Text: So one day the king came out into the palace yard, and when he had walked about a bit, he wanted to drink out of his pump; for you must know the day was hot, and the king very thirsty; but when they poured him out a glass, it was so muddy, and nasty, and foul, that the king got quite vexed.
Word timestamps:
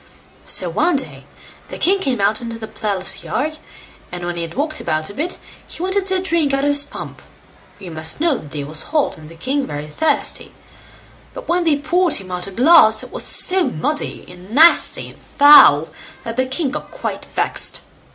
So 0.45 0.67
one 0.67 0.95
day 0.95 1.25
the 1.67 1.77
king 1.77 1.99
came 1.99 2.19
out 2.19 2.41
into 2.41 2.57
the 2.57 2.65
palace 2.67 3.23
yard, 3.23 3.59
and 4.11 4.25
when 4.25 4.35
he 4.35 4.41
had 4.41 4.55
walked 4.55 4.81
about 4.81 5.11
a 5.11 5.13
bit, 5.13 5.37
he 5.67 5.83
wanted 5.83 6.07
to 6.07 6.19
drink 6.23 6.53
out 6.55 6.63
of 6.63 6.69
his 6.69 6.83
pump; 6.83 7.21
for 7.77 7.83
you 7.83 7.91
must 7.91 8.19
know 8.19 8.39
the 8.39 8.47
day 8.47 8.63
was 8.63 8.81
hot, 8.81 9.19
and 9.19 9.29
the 9.29 9.35
king 9.35 9.67
very 9.67 9.85
thirsty; 9.85 10.53
but 11.35 11.47
when 11.47 11.65
they 11.65 11.77
poured 11.77 12.15
him 12.15 12.31
out 12.31 12.47
a 12.47 12.51
glass, 12.51 13.03
it 13.03 13.11
was 13.11 13.23
so 13.23 13.65
muddy, 13.65 14.25
and 14.27 14.49
nasty, 14.49 15.07
and 15.09 15.21
foul, 15.21 15.89
that 16.23 16.35
the 16.35 16.47
king 16.47 16.71
got 16.71 16.89
quite 16.89 17.25
vexed. 17.25 17.81